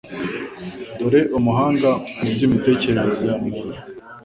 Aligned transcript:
dore 0.97 1.21
Umuhanga 1.37 1.89
mu 2.23 2.29
by'imitekerereze 2.33 3.23
ya 3.29 3.37
muntu, 3.43 3.77